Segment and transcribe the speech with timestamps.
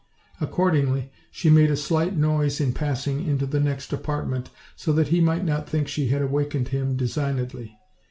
[0.39, 5.09] Accordingly, she made a slight noise in passing into the next apart ment, so that
[5.09, 7.77] he might not think she had awakened him designedly.